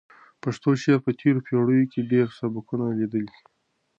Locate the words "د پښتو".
0.03-0.69